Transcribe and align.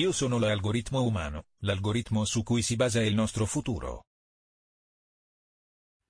Io 0.00 0.12
sono 0.12 0.38
l'algoritmo 0.38 1.02
umano, 1.02 1.44
l'algoritmo 1.58 2.24
su 2.24 2.42
cui 2.42 2.62
si 2.62 2.74
basa 2.74 3.02
il 3.02 3.12
nostro 3.12 3.44
futuro. 3.44 4.06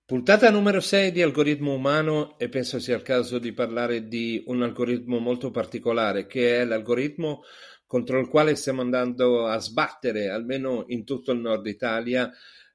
Puntata 0.04 0.48
numero 0.48 0.78
6 0.78 1.10
di 1.10 1.22
Algoritmo 1.22 1.74
Umano 1.74 2.38
e 2.38 2.48
penso 2.48 2.78
sia 2.78 2.94
il 2.94 3.02
caso 3.02 3.40
di 3.40 3.52
parlare 3.52 4.06
di 4.06 4.44
un 4.46 4.62
algoritmo 4.62 5.18
molto 5.18 5.50
particolare 5.50 6.28
che 6.28 6.60
è 6.60 6.64
l'algoritmo 6.64 7.42
contro 7.84 8.20
il 8.20 8.28
quale 8.28 8.54
stiamo 8.54 8.80
andando 8.80 9.46
a 9.46 9.58
sbattere, 9.58 10.28
almeno 10.28 10.84
in 10.86 11.02
tutto 11.02 11.32
il 11.32 11.40
nord 11.40 11.66
Italia, 11.66 12.30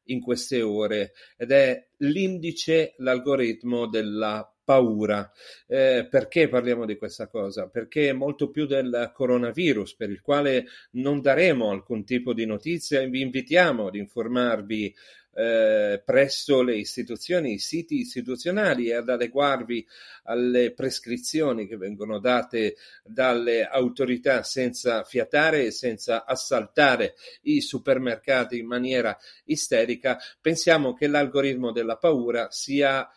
in 0.08 0.20
queste 0.20 0.62
ore 0.62 1.14
ed 1.38 1.52
è 1.54 1.92
l'indice, 2.00 2.94
l'algoritmo 2.98 3.88
della 3.88 4.45
paura. 4.66 5.31
Eh, 5.67 6.08
perché 6.09 6.49
parliamo 6.49 6.85
di 6.85 6.97
questa 6.97 7.27
cosa? 7.27 7.67
Perché 7.67 8.11
molto 8.11 8.49
più 8.49 8.66
del 8.66 9.11
coronavirus, 9.13 9.95
per 9.95 10.09
il 10.09 10.19
quale 10.19 10.66
non 10.91 11.21
daremo 11.21 11.69
alcun 11.69 12.03
tipo 12.03 12.33
di 12.33 12.45
notizia 12.45 12.99
e 12.99 13.08
vi 13.08 13.21
invitiamo 13.21 13.88
ad 13.88 13.95
informarvi 13.95 14.93
eh, 15.38 16.02
presso 16.03 16.61
le 16.61 16.77
istituzioni, 16.77 17.53
i 17.53 17.59
siti 17.59 17.99
istituzionali 17.99 18.88
e 18.88 18.95
ad 18.95 19.09
adeguarvi 19.09 19.86
alle 20.23 20.73
prescrizioni 20.73 21.67
che 21.67 21.75
vengono 21.75 22.19
date 22.19 22.77
dalle 23.03 23.67
autorità 23.67 24.43
senza 24.43 25.03
fiatare 25.03 25.66
e 25.66 25.71
senza 25.71 26.25
assaltare 26.25 27.16
i 27.43 27.59
supermercati 27.59 28.58
in 28.58 28.66
maniera 28.66 29.16
isterica. 29.43 30.17
Pensiamo 30.39 30.93
che 30.93 31.08
l'algoritmo 31.08 31.71
della 31.71 31.97
paura 31.97 32.49
sia 32.49 33.08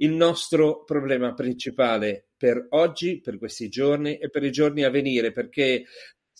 il 0.00 0.12
nostro 0.12 0.84
problema 0.84 1.34
principale 1.34 2.28
per 2.36 2.66
oggi, 2.70 3.20
per 3.20 3.38
questi 3.38 3.68
giorni 3.68 4.16
e 4.16 4.30
per 4.30 4.44
i 4.44 4.50
giorni 4.50 4.82
a 4.82 4.90
venire, 4.90 5.32
perché 5.32 5.84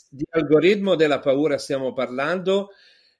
di 0.08 0.24
algoritmo 0.30 0.94
della 0.94 1.18
paura 1.18 1.58
stiamo 1.58 1.92
parlando 1.92 2.70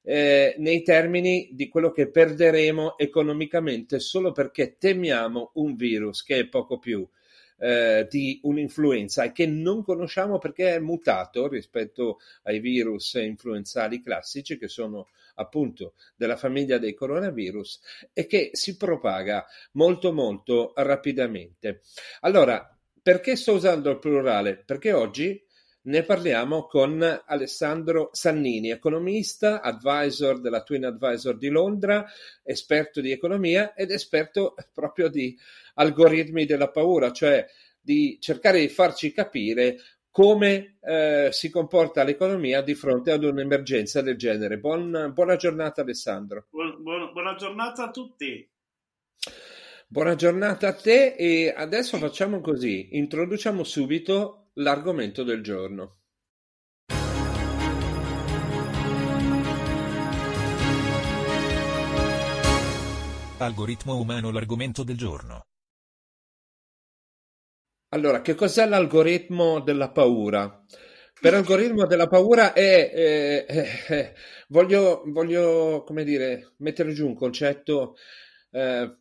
eh, 0.02 0.54
nei 0.58 0.82
termini 0.82 1.50
di 1.52 1.68
quello 1.68 1.90
che 1.90 2.10
perderemo 2.10 2.96
economicamente 2.96 4.00
solo 4.00 4.32
perché 4.32 4.76
temiamo 4.78 5.52
un 5.54 5.74
virus 5.74 6.22
che 6.22 6.38
è 6.38 6.48
poco 6.48 6.78
più 6.78 7.06
eh, 7.60 8.06
di 8.08 8.40
un'influenza 8.42 9.24
e 9.24 9.32
che 9.32 9.46
non 9.46 9.82
conosciamo 9.84 10.38
perché 10.38 10.74
è 10.74 10.78
mutato 10.78 11.46
rispetto 11.46 12.18
ai 12.44 12.58
virus 12.58 13.14
influenzali 13.14 14.00
classici 14.00 14.56
che 14.56 14.68
sono 14.68 15.08
appunto 15.34 15.94
della 16.16 16.36
famiglia 16.36 16.78
dei 16.78 16.94
coronavirus 16.94 17.80
e 18.12 18.26
che 18.26 18.50
si 18.52 18.76
propaga 18.76 19.46
molto 19.72 20.12
molto 20.12 20.72
rapidamente. 20.76 21.82
Allora, 22.20 22.74
perché 23.02 23.36
sto 23.36 23.52
usando 23.52 23.90
il 23.90 23.98
plurale? 23.98 24.56
Perché 24.56 24.92
oggi 24.92 25.42
ne 25.82 26.02
parliamo 26.02 26.66
con 26.66 27.22
Alessandro 27.26 28.10
Sannini, 28.12 28.70
economista, 28.70 29.62
advisor 29.62 30.40
della 30.40 30.62
Twin 30.62 30.84
Advisor 30.84 31.36
di 31.38 31.48
Londra, 31.48 32.04
esperto 32.42 33.00
di 33.00 33.12
economia 33.12 33.74
ed 33.74 33.90
esperto 33.90 34.54
proprio 34.74 35.08
di 35.08 35.36
algoritmi 35.74 36.44
della 36.44 36.70
paura, 36.70 37.12
cioè 37.12 37.46
di 37.80 38.18
cercare 38.20 38.60
di 38.60 38.68
farci 38.68 39.12
capire 39.12 39.76
come 40.10 40.76
eh, 40.82 41.28
si 41.30 41.50
comporta 41.50 42.02
l'economia 42.02 42.62
di 42.62 42.74
fronte 42.74 43.12
ad 43.12 43.24
un'emergenza 43.24 44.02
del 44.02 44.16
genere. 44.16 44.58
Buon, 44.58 45.12
buona 45.14 45.36
giornata 45.36 45.82
Alessandro. 45.82 46.46
Buon, 46.50 46.82
buon, 46.82 47.12
buona 47.12 47.34
giornata 47.36 47.84
a 47.84 47.90
tutti. 47.90 48.48
Buona 49.86 50.14
giornata 50.14 50.68
a 50.68 50.74
te 50.74 51.14
e 51.14 51.52
adesso 51.56 51.96
facciamo 51.96 52.40
così, 52.40 52.96
introduciamo 52.96 53.64
subito 53.64 54.39
l'argomento 54.54 55.22
del 55.22 55.42
giorno. 55.42 55.98
Algoritmo 63.38 63.96
umano 63.96 64.30
l'argomento 64.30 64.82
del 64.82 64.96
giorno. 64.96 65.46
Allora, 67.92 68.20
che 68.20 68.34
cos'è 68.34 68.66
l'algoritmo 68.66 69.60
della 69.60 69.90
paura? 69.90 70.64
Per 71.20 71.34
algoritmo 71.34 71.86
della 71.86 72.06
paura 72.06 72.52
è, 72.52 72.90
eh, 72.94 73.46
eh, 73.48 73.68
eh, 73.88 74.14
voglio, 74.48 75.02
voglio, 75.06 75.82
come 75.84 76.04
dire, 76.04 76.54
mettere 76.58 76.92
giù 76.92 77.06
un 77.06 77.14
concetto 77.14 77.96
eh, 78.50 78.96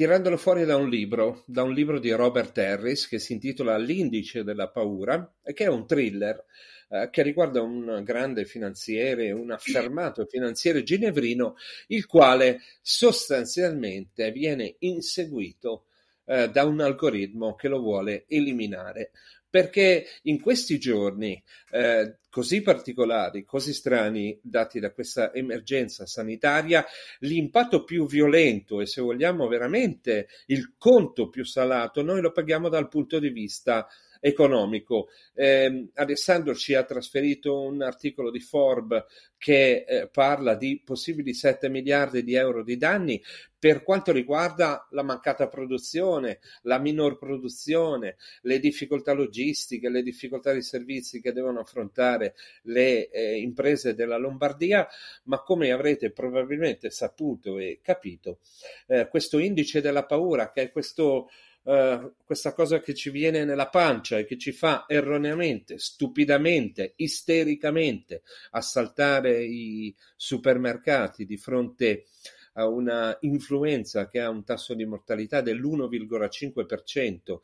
tirandolo 0.00 0.38
fuori 0.38 0.64
da 0.64 0.76
un 0.76 0.88
libro, 0.88 1.44
da 1.44 1.62
un 1.62 1.74
libro 1.74 1.98
di 1.98 2.10
Robert 2.10 2.56
Harris 2.56 3.06
che 3.06 3.18
si 3.18 3.34
intitola 3.34 3.76
L'indice 3.76 4.42
della 4.44 4.70
paura 4.70 5.30
e 5.42 5.52
che 5.52 5.64
è 5.64 5.68
un 5.68 5.86
thriller 5.86 6.42
eh, 6.88 7.10
che 7.10 7.22
riguarda 7.22 7.60
un 7.60 8.00
grande 8.02 8.46
finanziere, 8.46 9.30
un 9.30 9.50
affermato 9.50 10.24
finanziere 10.24 10.84
ginevrino, 10.84 11.56
il 11.88 12.06
quale 12.06 12.62
sostanzialmente 12.80 14.32
viene 14.32 14.76
inseguito 14.78 15.88
eh, 16.24 16.48
da 16.48 16.64
un 16.64 16.80
algoritmo 16.80 17.54
che 17.54 17.68
lo 17.68 17.80
vuole 17.80 18.24
eliminare 18.26 19.10
perché 19.50 20.06
in 20.22 20.40
questi 20.40 20.78
giorni 20.78 21.42
eh, 21.72 22.18
così 22.30 22.62
particolari, 22.62 23.44
così 23.44 23.74
strani, 23.74 24.38
dati 24.40 24.78
da 24.78 24.92
questa 24.92 25.34
emergenza 25.34 26.06
sanitaria, 26.06 26.86
l'impatto 27.18 27.82
più 27.82 28.06
violento 28.06 28.80
e 28.80 28.86
se 28.86 29.00
vogliamo 29.00 29.48
veramente 29.48 30.28
il 30.46 30.74
conto 30.78 31.28
più 31.28 31.44
salato, 31.44 32.02
noi 32.02 32.20
lo 32.20 32.30
paghiamo 32.30 32.68
dal 32.68 32.88
punto 32.88 33.18
di 33.18 33.30
vista 33.30 33.86
economico. 34.20 35.08
Eh, 35.34 35.88
Alessandro 35.94 36.54
ci 36.54 36.74
ha 36.74 36.84
trasferito 36.84 37.60
un 37.60 37.82
articolo 37.82 38.30
di 38.30 38.40
Forbes 38.40 39.04
che 39.36 39.84
eh, 39.88 40.08
parla 40.08 40.54
di 40.54 40.80
possibili 40.84 41.32
7 41.32 41.68
miliardi 41.70 42.22
di 42.22 42.34
euro 42.34 42.62
di 42.62 42.76
danni 42.76 43.20
per 43.58 43.82
quanto 43.82 44.10
riguarda 44.10 44.86
la 44.90 45.02
mancata 45.02 45.46
produzione, 45.48 46.40
la 46.62 46.78
minor 46.78 47.18
produzione, 47.18 48.16
le 48.42 48.58
difficoltà 48.58 49.12
logistiche, 49.12 49.90
le 49.90 50.02
difficoltà 50.02 50.52
di 50.52 50.62
servizi 50.62 51.20
che 51.20 51.32
devono 51.32 51.60
affrontare 51.60 52.34
le 52.62 53.10
eh, 53.10 53.38
imprese 53.38 53.94
della 53.94 54.16
Lombardia, 54.16 54.88
ma 55.24 55.42
come 55.42 55.72
avrete 55.72 56.10
probabilmente 56.10 56.90
saputo 56.90 57.58
e 57.58 57.80
capito, 57.82 58.38
eh, 58.86 59.08
questo 59.08 59.38
indice 59.38 59.82
della 59.82 60.06
paura, 60.06 60.52
che 60.52 60.62
è 60.62 60.70
questo 60.72 61.28
Uh, 61.62 62.14
questa 62.24 62.54
cosa 62.54 62.80
che 62.80 62.94
ci 62.94 63.10
viene 63.10 63.44
nella 63.44 63.68
pancia 63.68 64.16
e 64.16 64.24
che 64.24 64.38
ci 64.38 64.50
fa 64.50 64.86
erroneamente, 64.88 65.78
stupidamente, 65.78 66.94
istericamente 66.96 68.22
assaltare 68.52 69.44
i 69.44 69.94
supermercati 70.16 71.26
di 71.26 71.36
fronte 71.36 72.06
a 72.54 72.66
una 72.66 73.14
influenza 73.20 74.08
che 74.08 74.20
ha 74.20 74.30
un 74.30 74.42
tasso 74.42 74.74
di 74.74 74.86
mortalità 74.86 75.42
dell'1,5% 75.42 77.38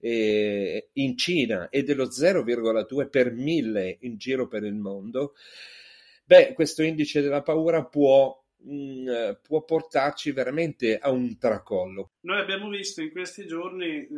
eh, 0.00 0.88
in 0.94 1.16
Cina 1.16 1.68
e 1.68 1.82
dello 1.82 2.06
0,2 2.06 3.08
per 3.10 3.32
mille 3.32 3.98
in 4.00 4.16
giro 4.16 4.48
per 4.48 4.64
il 4.64 4.74
mondo, 4.74 5.34
beh, 6.24 6.52
questo 6.54 6.82
indice 6.82 7.20
della 7.20 7.42
paura 7.42 7.84
può 7.84 8.42
mh, 8.58 8.72
mm, 8.72 9.30
può 9.42 9.62
portarci 9.64 10.32
veramente 10.32 10.98
a 10.98 11.10
un 11.10 11.38
tracollo. 11.38 12.12
Noi 12.20 12.40
abbiamo 12.40 12.68
visto 12.68 13.02
in 13.02 13.10
questi 13.10 13.46
giorni 13.46 13.86
eh, 13.86 14.08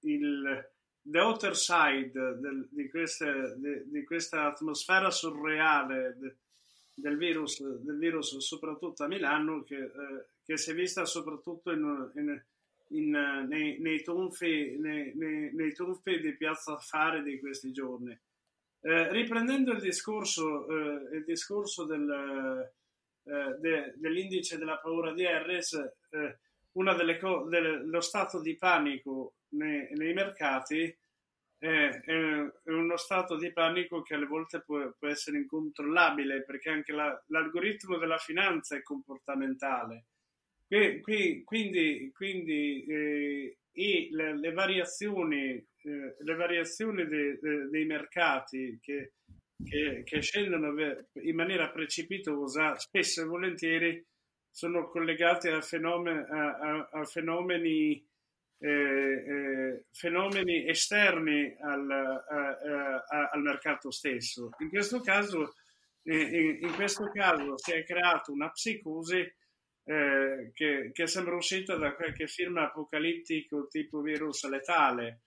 il 0.00 0.70
the 1.04 1.18
other 1.18 1.56
side 1.56 2.12
del, 2.12 2.68
di, 2.70 2.88
queste, 2.88 3.56
di, 3.56 3.90
di, 3.90 4.04
questa 4.04 4.46
atmosfera 4.46 5.10
surreale 5.10 6.16
de, 6.18 6.36
del, 6.94 7.16
virus, 7.16 7.60
del 7.62 7.98
virus, 7.98 8.36
soprattutto 8.38 9.04
a 9.04 9.08
Milano, 9.08 9.62
che, 9.64 9.76
eh, 9.76 10.26
che 10.44 10.56
si 10.56 10.70
è 10.70 10.74
vista 10.74 11.04
soprattutto 11.04 11.72
in, 11.72 12.10
in, 12.14 12.42
in, 12.90 13.10
nei, 13.48 13.80
nei, 13.80 14.02
tonfi, 14.02 14.76
nei, 14.78 15.12
nei, 15.14 15.74
tonfi 15.74 16.20
di 16.20 16.36
Piazza 16.36 16.76
Fare 16.76 17.22
di 17.22 17.38
questi 17.40 17.72
giorni. 17.72 18.16
Eh, 18.84 19.12
riprendendo 19.12 19.72
il 19.72 19.80
discorso, 19.80 20.68
eh, 20.68 21.16
il 21.16 21.24
discorso 21.24 21.84
del, 21.84 22.72
eh, 23.24 23.56
de, 23.58 23.94
dell'indice 23.96 24.58
della 24.58 24.78
paura 24.78 25.12
di 25.12 25.26
Harris, 25.26 25.74
eh, 25.74 26.38
una 26.72 26.94
delle 26.94 27.18
co- 27.18 27.46
delle, 27.48 27.84
lo 27.84 28.00
stato 28.00 28.40
di 28.40 28.56
panico 28.56 29.34
nei, 29.50 29.88
nei 29.92 30.12
mercati 30.12 30.96
è, 31.58 31.66
è, 32.04 32.50
uno 32.64 32.96
stato 32.96 33.36
di 33.36 33.52
panico 33.52 34.02
che 34.02 34.14
alle 34.14 34.26
volte 34.26 34.60
può, 34.60 34.92
può 34.98 35.06
essere 35.06 35.38
incontrollabile 35.38 36.42
perché 36.42 36.70
anche 36.70 36.92
la, 36.92 37.22
l'algoritmo 37.28 37.98
della 37.98 38.18
finanza 38.18 38.74
è 38.74 38.82
comportamentale. 38.82 40.06
Qui, 40.66 41.00
qui, 41.00 41.44
quindi, 41.44 42.10
quindi 42.14 42.84
eh, 42.84 43.58
le, 44.10 44.38
le, 44.38 44.52
variazioni, 44.52 45.50
eh, 45.50 46.16
le 46.18 46.34
variazioni 46.34 47.06
de, 47.06 47.38
de, 47.40 47.68
dei 47.68 47.84
mercati 47.84 48.78
che, 48.82 49.12
che, 49.64 50.02
che, 50.04 50.20
scendono 50.20 50.74
in 51.14 51.34
maniera 51.34 51.70
precipitosa 51.70 52.76
spesso 52.78 53.22
e 53.22 53.24
volentieri 53.24 54.06
sono 54.50 54.88
collegate 54.88 55.50
a 55.50 55.60
fenomeni, 55.60 56.18
a, 56.18 56.58
a, 56.58 56.88
a 56.92 57.04
fenomeni 57.04 58.06
eh, 58.64 58.68
eh, 58.68 59.84
fenomeni 59.90 60.68
esterni 60.68 61.52
al, 61.60 61.90
al, 61.90 63.42
mercato 63.42 63.90
stesso. 63.90 64.50
In 64.58 64.68
questo, 64.68 65.00
caso, 65.00 65.54
in, 66.02 66.58
in 66.60 66.72
questo 66.74 67.10
caso 67.12 67.58
si 67.58 67.72
è 67.72 67.82
creata 67.82 68.30
una 68.30 68.50
psicosi 68.50 69.18
eh, 69.84 70.50
che, 70.54 70.90
che, 70.92 71.06
sembra 71.08 71.34
uscita 71.34 71.74
da 71.76 71.94
qualche 71.94 72.28
film 72.28 72.58
apocalittico 72.58 73.66
tipo 73.66 74.00
virus 74.00 74.48
letale, 74.48 75.22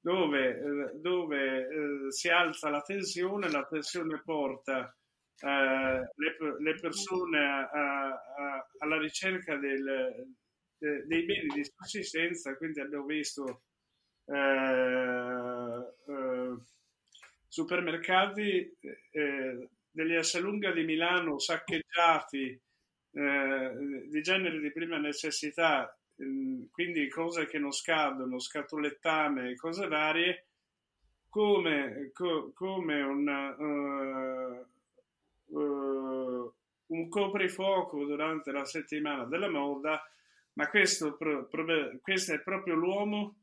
dove, 0.00 0.48
eh, 0.48 0.90
dove 1.00 1.68
eh, 1.68 2.12
si 2.12 2.28
alza 2.28 2.70
la 2.70 2.80
tensione, 2.80 3.50
la 3.50 3.66
tensione 3.66 4.20
porta 4.24 4.94
eh, 5.40 6.10
le, 6.14 6.36
le, 6.58 6.74
persone 6.80 7.38
a, 7.38 7.68
a, 7.68 8.66
alla 8.78 8.98
ricerca 8.98 9.56
del, 9.56 9.88
eh, 10.78 11.04
dei 11.06 11.24
beni 11.24 11.48
di 11.54 11.64
sussistenza, 11.64 12.56
quindi 12.56 12.80
abbiamo 12.80 13.06
visto 13.06 13.62
eh, 14.24 15.94
eh, 16.06 16.56
supermercati 17.46 18.76
degli 19.90 20.14
Assalunga 20.14 20.70
di 20.72 20.84
Milano 20.84 21.38
saccheggiati 21.38 22.60
eh, 23.12 24.06
di 24.06 24.20
genere 24.22 24.60
di 24.60 24.70
prima 24.70 24.98
necessità, 24.98 25.92
quindi 26.70 27.08
cose 27.08 27.46
che 27.46 27.58
non 27.58 27.72
scadono, 27.72 28.38
scatolettame, 28.38 29.54
cose 29.54 29.86
varie, 29.86 30.46
come, 31.28 32.10
co, 32.12 32.52
come 32.54 33.02
una, 33.02 33.56
uh, 33.56 34.66
uh, 35.46 36.52
un 36.86 37.08
coprifuoco 37.08 38.04
durante 38.04 38.50
la 38.50 38.64
settimana 38.64 39.24
della 39.24 39.48
moda 39.48 40.02
ma 40.58 40.68
questo, 40.68 41.16
questo 42.02 42.34
è 42.34 42.40
proprio 42.40 42.74
l'uomo 42.74 43.36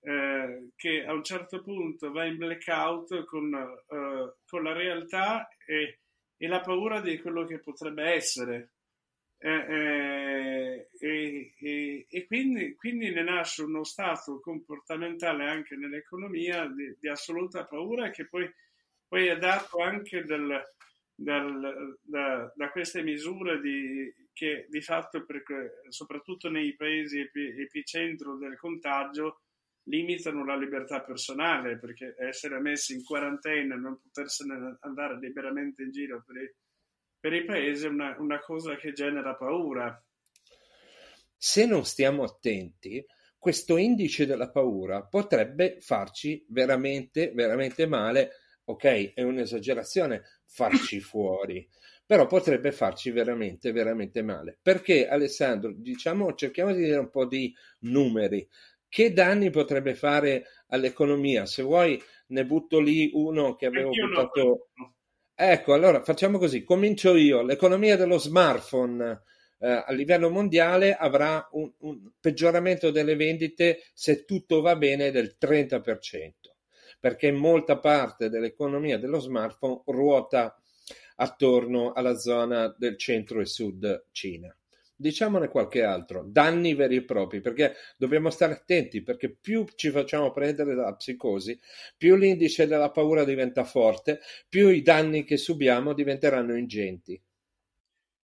eh, 0.00 0.68
che 0.76 1.04
a 1.06 1.12
un 1.14 1.24
certo 1.24 1.62
punto 1.62 2.12
va 2.12 2.26
in 2.26 2.36
blackout 2.36 3.24
con, 3.24 3.52
eh, 3.54 4.34
con 4.46 4.62
la 4.62 4.72
realtà 4.72 5.48
e, 5.66 6.00
e, 6.36 6.46
la 6.46 6.60
paura 6.60 7.00
di 7.00 7.18
quello 7.18 7.46
che 7.46 7.60
potrebbe 7.60 8.12
essere. 8.12 8.72
Eh, 9.38 9.48
eh 9.50 10.29
e, 11.02 12.06
e 12.08 12.26
quindi, 12.26 12.74
quindi, 12.74 13.10
ne 13.10 13.22
nasce 13.22 13.62
uno 13.62 13.84
stato 13.84 14.38
comportamentale 14.40 15.48
anche 15.48 15.74
nell'economia 15.74 16.66
di, 16.66 16.94
di 16.98 17.08
assoluta 17.08 17.64
paura 17.64 18.10
che 18.10 18.26
poi, 18.26 18.46
poi 19.08 19.28
è 19.28 19.38
dato 19.38 19.78
anche 19.78 20.24
del, 20.24 20.62
dal, 21.14 21.98
da, 22.02 22.52
da, 22.54 22.70
queste 22.70 23.02
misure 23.02 23.60
di, 23.60 24.12
che 24.34 24.66
di 24.68 24.82
fatto, 24.82 25.24
per, 25.24 25.42
soprattutto 25.88 26.50
nei 26.50 26.74
paesi 26.74 27.20
epi, 27.20 27.60
epicentro 27.60 28.36
del 28.36 28.58
contagio, 28.58 29.40
limitano 29.84 30.44
la 30.44 30.56
libertà 30.56 31.00
personale, 31.00 31.78
perché 31.78 32.14
essere 32.18 32.60
messi 32.60 32.94
in 32.94 33.04
quarantena 33.04 33.74
e 33.74 33.78
non 33.78 33.98
potersene 34.00 34.76
andare 34.80 35.18
liberamente 35.18 35.82
in 35.82 35.90
giro 35.90 36.22
per 36.26 36.36
i, 36.36 36.54
per 37.18 37.32
i 37.32 37.44
paesi 37.44 37.86
è 37.86 37.88
una, 37.88 38.14
una 38.18 38.38
cosa 38.38 38.76
che 38.76 38.92
genera 38.92 39.34
paura. 39.34 40.02
Se 41.42 41.64
non 41.64 41.86
stiamo 41.86 42.22
attenti, 42.22 43.02
questo 43.38 43.78
indice 43.78 44.26
della 44.26 44.50
paura 44.50 45.02
potrebbe 45.06 45.78
farci 45.80 46.44
veramente, 46.50 47.32
veramente 47.32 47.86
male. 47.86 48.32
Ok, 48.64 49.14
è 49.14 49.22
un'esagerazione 49.22 50.22
farci 50.44 51.00
fuori, 51.00 51.66
però 52.04 52.26
potrebbe 52.26 52.72
farci 52.72 53.10
veramente, 53.10 53.72
veramente 53.72 54.20
male. 54.20 54.58
Perché 54.60 55.08
Alessandro, 55.08 55.72
diciamo, 55.72 56.34
cerchiamo 56.34 56.74
di 56.74 56.82
dire 56.82 56.98
un 56.98 57.08
po' 57.08 57.24
di 57.24 57.54
numeri. 57.84 58.46
Che 58.86 59.10
danni 59.14 59.48
potrebbe 59.48 59.94
fare 59.94 60.44
all'economia? 60.66 61.46
Se 61.46 61.62
vuoi 61.62 61.98
ne 62.26 62.44
butto 62.44 62.80
lì 62.80 63.12
uno 63.14 63.56
che 63.56 63.64
avevo 63.64 63.88
buttato. 63.88 64.68
No. 64.74 64.94
Ecco, 65.34 65.72
allora 65.72 66.02
facciamo 66.02 66.36
così, 66.36 66.64
comincio 66.64 67.16
io. 67.16 67.40
L'economia 67.40 67.96
dello 67.96 68.18
smartphone 68.18 69.22
eh, 69.60 69.84
a 69.86 69.92
livello 69.92 70.30
mondiale 70.30 70.94
avrà 70.94 71.46
un, 71.52 71.70
un 71.78 72.10
peggioramento 72.18 72.90
delle 72.90 73.14
vendite 73.14 73.82
se 73.92 74.24
tutto 74.24 74.60
va 74.60 74.74
bene 74.76 75.10
del 75.10 75.36
30%, 75.38 76.32
perché 76.98 77.30
molta 77.30 77.78
parte 77.78 78.30
dell'economia 78.30 78.98
dello 78.98 79.20
smartphone 79.20 79.82
ruota 79.86 80.58
attorno 81.16 81.92
alla 81.92 82.16
zona 82.16 82.74
del 82.76 82.96
centro 82.96 83.40
e 83.40 83.46
sud 83.46 84.06
Cina. 84.10 84.54
Diciamone 84.96 85.48
qualche 85.48 85.82
altro, 85.82 86.24
danni 86.26 86.74
veri 86.74 86.96
e 86.96 87.04
propri, 87.04 87.40
perché 87.40 87.74
dobbiamo 87.96 88.28
stare 88.28 88.52
attenti, 88.52 89.02
perché 89.02 89.30
più 89.30 89.64
ci 89.74 89.90
facciamo 89.90 90.30
prendere 90.30 90.74
dalla 90.74 90.94
psicosi, 90.94 91.58
più 91.96 92.16
l'indice 92.16 92.66
della 92.66 92.90
paura 92.90 93.24
diventa 93.24 93.64
forte, 93.64 94.20
più 94.46 94.68
i 94.68 94.82
danni 94.82 95.24
che 95.24 95.38
subiamo 95.38 95.94
diventeranno 95.94 96.54
ingenti. 96.54 97.18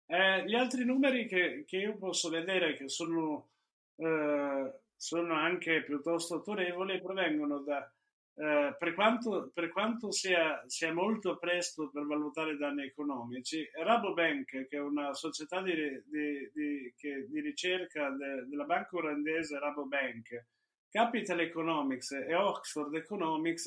Eh, 0.06 0.44
gli 0.44 0.54
altri 0.54 0.84
numeri 0.84 1.26
che, 1.26 1.64
che, 1.66 1.76
io 1.76 1.96
posso 1.96 2.28
vedere, 2.28 2.74
che 2.74 2.88
sono, 2.88 3.48
eh, 3.96 4.72
sono 4.96 5.34
anche 5.34 5.82
piuttosto 5.82 6.34
autorevoli, 6.34 7.00
provengono 7.00 7.60
da 7.60 7.90
eh, 8.36 8.74
per 8.76 8.94
quanto, 8.94 9.52
per 9.54 9.70
quanto 9.70 10.10
sia, 10.10 10.60
sia, 10.66 10.92
molto 10.92 11.38
presto 11.38 11.88
per 11.90 12.04
valutare 12.04 12.56
danni 12.56 12.82
economici, 12.82 13.68
Rabobank, 13.72 14.66
che 14.66 14.76
è 14.76 14.80
una 14.80 15.14
società 15.14 15.62
di, 15.62 15.72
di, 16.06 16.50
di, 16.52 16.92
di 17.28 17.40
ricerca 17.40 18.10
de, 18.10 18.44
della 18.48 18.64
banca 18.64 18.96
olandese 18.96 19.58
Rabobank, 19.60 20.46
Capital 20.90 21.40
Economics 21.40 22.10
e 22.10 22.34
Oxford 22.34 22.94
Economics 22.94 23.66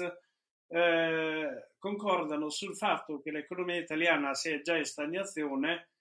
eh, 0.67 1.69
concordano 1.77 2.49
sul 2.49 2.75
fatto 2.75 3.21
che 3.21 3.31
l'economia 3.31 3.77
italiana 3.77 4.33
sia 4.33 4.59
già 4.59 4.75
in 4.75 4.85
stagnazione 4.85 5.91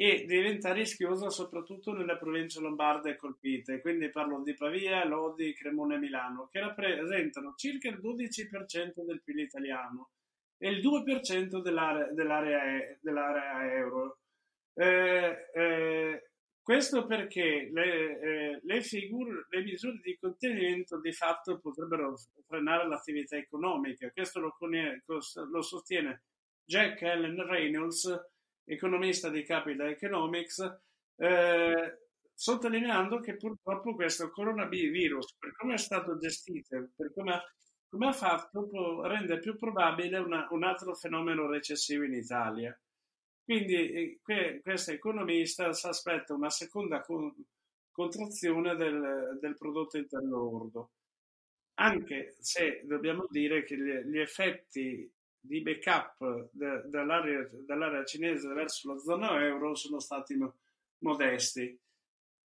e 0.00 0.24
diventa 0.24 0.72
rischiosa 0.72 1.28
soprattutto 1.28 1.92
nelle 1.92 2.16
province 2.16 2.58
lombarde 2.58 3.16
colpite, 3.16 3.82
quindi 3.82 4.08
parlo 4.08 4.42
di 4.42 4.54
Pavia, 4.54 5.04
Lodi, 5.04 5.52
Cremona 5.52 5.96
e 5.96 5.98
Milano, 5.98 6.48
che 6.50 6.58
rappresentano 6.58 7.52
circa 7.54 7.90
il 7.90 8.00
12% 8.00 9.04
del 9.04 9.20
PIL 9.22 9.40
italiano 9.40 10.12
e 10.56 10.70
il 10.70 10.80
2% 10.80 11.60
dell'area, 11.60 12.10
dell'area, 12.12 12.96
dell'area 12.98 13.74
euro. 13.74 14.20
Eh, 14.72 15.48
eh, 15.52 16.30
questo 16.62 17.04
perché 17.04 17.68
le, 17.70 18.20
eh, 18.20 18.60
le, 18.62 18.80
figure, 18.80 19.48
le 19.50 19.62
misure 19.62 20.00
di 20.02 20.16
contenimento 20.18 20.98
di 20.98 21.12
fatto 21.12 21.58
potrebbero 21.58 22.16
frenare 22.46 22.88
l'attività 22.88 23.36
economica. 23.36 24.10
Questo 24.12 24.40
lo, 24.40 24.56
lo 24.56 25.60
sostiene 25.60 26.22
Jack 26.64 27.02
Allen 27.02 27.44
Reynolds, 27.46 28.18
economista 28.70 29.28
di 29.28 29.42
Capital 29.42 29.88
Economics, 29.88 30.60
eh, 31.16 31.98
sottolineando 32.32 33.18
che 33.20 33.36
purtroppo 33.36 33.94
questo 33.94 34.30
coronavirus, 34.30 35.36
per 35.38 35.56
come 35.56 35.74
è 35.74 35.78
stato 35.78 36.16
gestito, 36.16 36.90
per 36.96 37.12
come, 37.12 37.40
come 37.88 38.06
ha 38.06 38.12
fatto, 38.12 38.68
può, 38.68 39.02
rende 39.02 39.38
più 39.38 39.56
probabile 39.56 40.18
una, 40.18 40.46
un 40.50 40.62
altro 40.62 40.94
fenomeno 40.94 41.48
recessivo 41.48 42.04
in 42.04 42.14
Italia. 42.14 42.78
Quindi 43.42 43.74
eh, 43.74 44.18
que, 44.22 44.60
questo 44.62 44.92
economista 44.92 45.72
si 45.72 45.86
aspetta 45.88 46.34
una 46.34 46.50
seconda 46.50 47.00
con, 47.00 47.34
contrazione 47.90 48.76
del, 48.76 49.38
del, 49.40 49.56
prodotto 49.56 49.98
interno 49.98 50.38
lordo, 50.38 50.90
anche 51.74 52.36
se 52.38 52.82
dobbiamo 52.84 53.26
dire 53.28 53.64
che 53.64 53.76
gli, 53.76 54.10
gli 54.10 54.18
effetti 54.18 55.12
di 55.40 55.62
backup 55.62 56.50
de, 56.52 56.82
dall'area, 56.86 57.48
dall'area, 57.66 58.04
cinese 58.04 58.48
verso 58.48 58.92
la 58.92 58.98
zona 58.98 59.44
euro 59.44 59.74
sono 59.74 59.98
stati 59.98 60.36
mo, 60.36 60.54
modesti. 60.98 61.78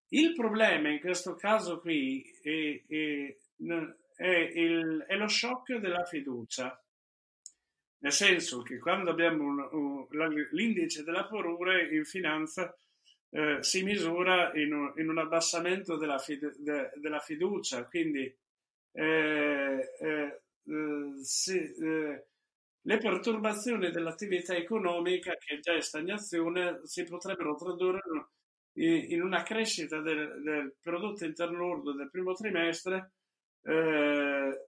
Il 0.09 0.33
problema 0.33 0.89
in 0.89 0.99
questo 0.99 1.35
caso 1.35 1.79
qui 1.79 2.23
è, 2.41 2.83
è, 2.87 3.35
è, 4.15 4.27
il, 4.27 5.03
è 5.07 5.15
lo 5.15 5.27
shock 5.27 5.75
della 5.75 6.05
fiducia. 6.05 6.79
nel 7.99 8.11
senso 8.11 8.61
che 8.61 8.77
quando 8.77 9.09
abbiamo 9.09 9.43
un, 9.43 9.67
un, 9.71 10.47
l'indice 10.51 11.03
della 11.03 11.25
paura 11.25 11.81
in 11.81 12.05
finanza 12.05 12.77
eh, 13.31 13.57
si 13.61 13.83
misura 13.83 14.53
in 14.53 14.73
un, 14.73 14.93
in 14.97 15.09
un 15.09 15.17
abbassamento 15.17 15.97
della, 15.97 16.19
fide, 16.19 16.53
de, 16.57 16.91
della, 16.95 17.19
fiducia, 17.19 17.85
quindi 17.85 18.33
eh, 18.91 19.91
eh, 19.99 20.41
si, 21.21 21.57
eh, 21.57 22.27
le 22.87 22.97
perturbazioni 22.97 23.89
dell'attività 23.89 24.55
economica 24.55 25.35
che 25.37 25.59
già 25.59 25.73
è 25.75 25.81
stagnazione 25.81 26.81
si 26.83 27.03
potrebbero 27.03 27.55
tradurre 27.55 28.01
in, 28.73 29.21
una 29.21 29.41
crescita 29.41 30.01
del, 30.01 30.41
del, 30.43 30.75
prodotto 30.81 31.25
interno 31.25 31.57
lordo 31.57 31.93
del 31.93 32.11
primo 32.11 32.33
trimestre 32.33 33.13
eh, 33.63 34.67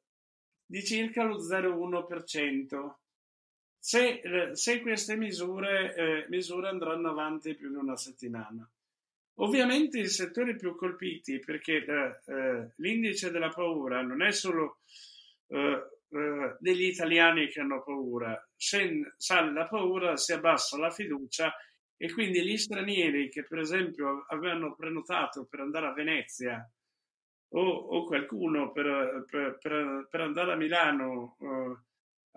di 0.66 0.84
circa 0.84 1.24
lo 1.24 1.38
0,1%. 1.38 2.94
Se, 3.80 4.20
eh, 4.20 4.56
se 4.56 4.82
queste 4.82 5.16
misure, 5.16 5.96
eh, 5.96 6.26
misure 6.30 6.70
andranno 6.70 7.10
avanti 7.10 7.54
più 7.54 7.70
di 7.70 7.76
una 7.76 7.96
settimana. 7.96 8.68
Ovviamente 9.36 10.00
i 10.00 10.08
settori 10.08 10.56
più 10.56 10.76
colpiti, 10.76 11.38
perché 11.40 11.86
eh, 11.86 12.34
eh, 12.34 12.72
l'indice 12.78 13.30
della 13.30 13.50
paura 13.50 14.02
non 14.02 14.24
è 14.24 14.32
solo 14.32 14.80
eh, 15.50 15.97
eh, 16.10 16.56
degli 16.60 16.86
italiani 16.86 17.48
che 17.48 17.60
hanno 17.60 17.84
paura, 17.84 18.40
se 18.56 19.14
sale 19.18 19.52
la 19.52 19.68
paura 19.68 20.18
si 20.18 20.34
abbassa 20.34 20.78
la 20.78 20.90
fiducia 20.90 21.54
e 21.98 22.12
quindi 22.14 22.44
gli 22.46 22.58
stranieri 22.58 23.30
che 23.30 23.44
per 23.44 23.60
esempio 23.60 24.26
avevano 24.30 24.76
prenotato 24.76 25.46
per 25.46 25.62
andare 25.62 25.88
a 25.88 25.94
Venezia 25.94 26.72
o, 27.50 27.62
o 27.62 28.06
qualcuno 28.06 28.72
per, 28.72 29.26
per, 29.30 30.08
per, 30.10 30.22
andare 30.22 30.52
a 30.52 30.56
Milano, 30.56 31.38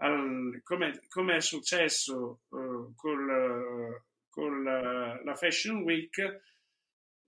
al, 0.01 0.61
come, 0.63 1.37
è 1.37 1.41
successo 1.41 2.41
uh, 2.49 2.95
col, 2.95 4.03
con 4.29 4.63
la, 4.63 5.21
la, 5.23 5.35
Fashion 5.35 5.83
Week, 5.83 6.43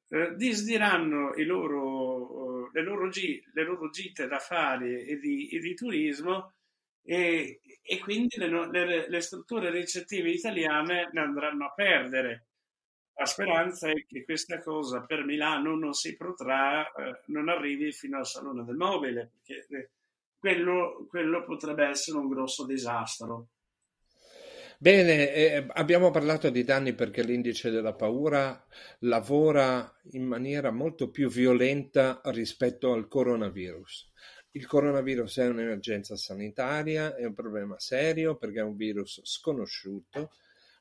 uh, 0.08 0.34
disdiranno 0.34 1.32
loro, 1.44 2.51
le, 2.72 2.82
loro 2.82 3.06
le, 3.06 3.64
loro 3.64 3.90
gite 3.90 4.26
d'affari 4.26 5.04
e 5.04 5.18
di, 5.18 5.48
e 5.48 5.58
di 5.58 5.74
turismo 5.74 6.54
e, 7.04 7.60
e 7.82 7.98
quindi 7.98 8.36
le, 8.36 8.70
le, 8.70 9.08
le, 9.08 9.20
strutture 9.20 9.70
ricettive 9.70 10.30
italiane 10.30 11.10
ne 11.12 11.20
andranno 11.20 11.66
a 11.66 11.72
perdere. 11.72 12.46
La 13.14 13.26
speranza 13.26 13.90
è 13.90 14.06
che 14.06 14.24
questa 14.24 14.58
cosa 14.62 15.02
per 15.02 15.24
Milano 15.24 15.76
non 15.76 15.92
si 15.92 16.16
protrae, 16.16 16.90
eh, 16.96 17.20
non 17.26 17.48
arrivi 17.48 17.92
fino 17.92 18.18
al 18.18 18.26
Salone 18.26 18.64
del 18.64 18.76
Mobile, 18.76 19.32
perché 19.32 19.66
eh, 19.68 19.90
quello, 20.38 21.06
quello 21.08 21.44
potrebbe 21.44 21.86
essere 21.86 22.18
un 22.18 22.28
grosso 22.28 22.64
disastro. 22.64 23.48
Bene, 24.82 25.32
eh, 25.32 25.64
abbiamo 25.74 26.10
parlato 26.10 26.50
di 26.50 26.64
danni 26.64 26.92
perché 26.92 27.22
l'indice 27.22 27.70
della 27.70 27.92
paura 27.94 28.66
lavora 29.02 29.96
in 30.10 30.24
maniera 30.24 30.72
molto 30.72 31.08
più 31.08 31.28
violenta 31.30 32.20
rispetto 32.24 32.92
al 32.92 33.06
coronavirus. 33.06 34.10
Il 34.50 34.66
coronavirus 34.66 35.38
è 35.38 35.46
un'emergenza 35.46 36.16
sanitaria, 36.16 37.14
è 37.14 37.24
un 37.24 37.32
problema 37.32 37.78
serio 37.78 38.34
perché 38.34 38.58
è 38.58 38.64
un 38.64 38.74
virus 38.74 39.20
sconosciuto 39.22 40.32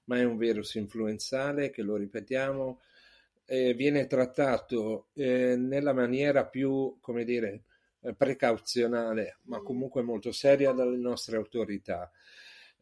ma 0.05 0.17
è 0.17 0.24
un 0.24 0.38
virus 0.38 0.74
influenzale 0.74 1.70
che, 1.70 1.84
lo 1.84 1.96
ripetiamo, 1.96 2.81
eh, 3.46 3.75
viene 3.75 4.08
trattato 4.08 5.10
eh, 5.13 5.55
nella 5.55 5.93
maniera 5.93 6.48
più, 6.48 6.98
come 7.00 7.24
dire, 7.24 7.65
eh, 8.01 8.15
precauzionale, 8.15 9.38
ma 9.43 9.62
comunque 9.62 10.01
molto 10.01 10.31
seria 10.31 10.72
dalle 10.72 10.98
nostre 10.98 11.38
autorità. 11.38 12.12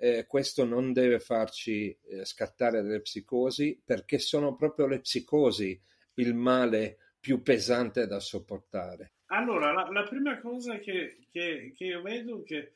Eh, 0.01 0.25
questo 0.25 0.63
non 0.63 0.94
deve 0.94 1.20
farci 1.20 1.89
eh, 1.89 2.24
scattare 2.24 2.82
delle 2.82 3.01
psicosi, 3.01 3.82
perché 3.84 4.18
sono 4.18 4.56
proprio 4.56 4.88
le 4.88 5.01
psicosi 5.01 5.79
il 6.15 6.34
male 6.34 6.98
più 7.20 7.41
pesante 7.41 8.08
da 8.08 8.22
sopportare. 8.22 9.13
Allora, 9.25 9.74
la, 9.74 9.89
la 9.91 10.03
prima 10.03 10.39
cosa 10.39 10.79
che, 10.79 11.27
che, 11.29 11.74
che, 11.75 11.86
io 11.86 12.01
vedo 12.01 12.39
è 12.39 12.44
che 12.44 12.74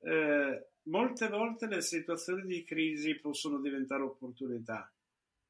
eh, 0.00 0.66
molte 0.84 1.28
volte 1.28 1.66
le 1.66 1.82
situazioni 1.82 2.46
di 2.46 2.64
crisi 2.64 3.18
possono 3.18 3.60
diventare 3.60 4.02
opportunità. 4.02 4.90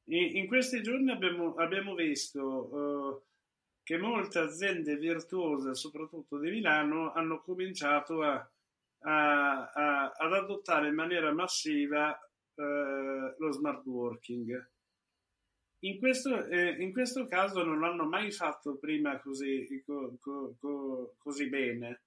In, 0.07 0.35
in 0.37 0.47
questi 0.47 0.81
giorni 0.81 1.11
abbiamo, 1.11 1.55
abbiamo 1.55 1.95
visto 1.95 2.43
uh, 2.43 3.21
che 3.81 3.97
molte 3.97 4.39
aziende 4.39 4.97
virtuose, 4.97 5.73
soprattutto 5.73 6.37
di 6.37 6.49
Milano, 6.49 7.13
hanno 7.13 7.41
cominciato 7.41 8.21
a, 8.21 8.47
a, 9.03 9.69
a, 9.69 10.11
ad 10.11 10.33
adottare 10.33 10.87
in 10.87 10.95
maniera 10.95 11.31
massiva 11.33 12.17
uh, 12.55 12.63
lo 13.37 13.51
smart 13.51 13.85
working. 13.85 14.71
In 15.79 15.99
questo, 15.99 16.45
eh, 16.45 16.77
in 16.79 16.93
questo, 16.93 17.27
caso 17.27 17.63
non 17.63 17.79
l'hanno 17.79 18.05
mai 18.05 18.31
fatto 18.31 18.77
prima 18.77 19.19
così, 19.19 19.83
co, 19.85 20.17
co, 20.21 20.55
co, 20.59 21.15
così 21.17 21.49
bene. 21.49 22.03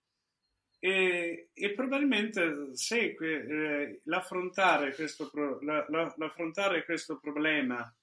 E, 0.78 1.50
e 1.52 1.74
probabilmente 1.74 2.74
se 2.74 3.16
eh, 3.18 4.00
l'affrontare, 4.04 4.94
questo 4.94 5.28
pro, 5.30 5.58
la, 5.62 5.84
la, 5.88 6.14
l'affrontare 6.16 6.84
questo 6.84 7.18
problema 7.18 7.94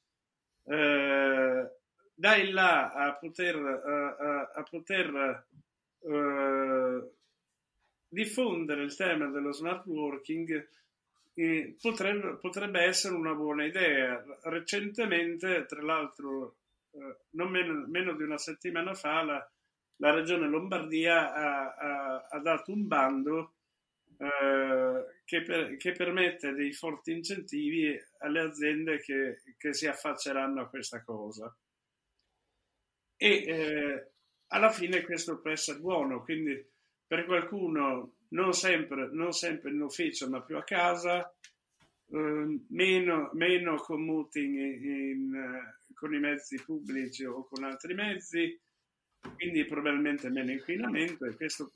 eh, 0.65 1.71
da 2.13 2.35
in 2.35 2.53
là 2.53 2.91
a 2.91 3.13
poter, 3.15 3.55
a, 3.55 4.51
a 4.53 4.63
poter 4.63 5.45
eh, 6.01 7.11
diffondere 8.13 8.83
il 8.83 8.95
tema 8.95 9.27
dello 9.27 9.51
smart 9.51 9.85
working 9.87 10.69
eh, 11.33 11.75
potrebbe, 11.81 12.35
potrebbe, 12.35 12.81
essere 12.81 13.15
una 13.15 13.33
buona 13.33 13.65
idea. 13.65 14.23
Recentemente, 14.43 15.65
tra 15.65 15.81
l'altro, 15.81 16.57
eh, 16.91 17.17
non 17.31 17.49
meno, 17.49 17.85
meno, 17.87 18.15
di 18.15 18.23
una 18.23 18.37
settimana 18.37 18.93
fa, 18.93 19.23
la, 19.23 19.51
la 19.97 20.11
regione 20.11 20.47
Lombardia 20.47 21.33
ha, 21.33 21.73
ha, 21.73 22.27
ha 22.29 22.39
dato 22.39 22.71
un 22.71 22.87
bando 22.87 23.53
eh, 24.17 25.05
che, 25.25 25.41
per, 25.41 25.75
che, 25.77 25.91
permette 25.93 26.53
dei 26.53 26.71
forti 26.71 27.11
incentivi 27.11 27.99
alle 28.19 28.41
aziende 28.41 28.99
che, 28.99 29.41
che 29.57 29.73
si 29.73 29.87
affacceranno 29.87 30.61
a 30.61 30.69
questa 30.69 31.03
cosa. 31.03 31.53
E 33.17 33.27
eh, 33.27 34.11
alla 34.47 34.69
fine 34.69 35.01
questo 35.01 35.39
può 35.39 35.49
essere 35.49 35.79
buono, 35.79 36.21
quindi 36.23 36.72
per 37.13 37.25
qualcuno 37.25 38.15
non 38.29 38.53
sempre, 38.53 39.07
non 39.11 39.33
sempre 39.33 39.69
in 39.69 39.81
ufficio 39.81 40.27
ma 40.29 40.41
più 40.41 40.57
a 40.57 40.63
casa, 40.63 41.31
eh, 42.09 42.59
meno, 42.69 43.29
meno 43.33 43.75
commuting 43.75 44.55
in, 44.55 44.83
in, 44.83 45.35
eh, 45.35 45.93
con 45.93 46.11
i 46.11 46.19
mezzi 46.19 46.59
pubblici 46.63 47.23
o 47.23 47.45
con 47.45 47.65
altri 47.65 47.93
mezzi, 47.93 48.59
quindi 49.35 49.63
probabilmente 49.65 50.31
meno 50.31 50.53
inquinamento 50.53 51.25
e 51.25 51.35
questo 51.35 51.71